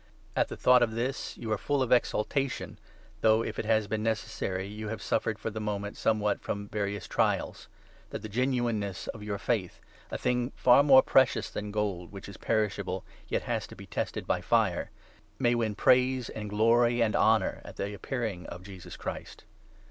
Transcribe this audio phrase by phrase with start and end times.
[0.35, 2.79] At the thought 6 of this you are full of exultation,
[3.21, 7.07] though (if it has been necessary) you have suffered for the moment somewhat from various
[7.07, 7.67] trials;
[8.09, 9.79] that the genuineness of your faith—
[10.09, 13.85] a thing far 7 more precious than gold, which is perishable, yet has to be
[13.85, 14.89] tested by fire—
[15.37, 19.43] may win praise and glory and honour at the Appearing of Jesus Christ.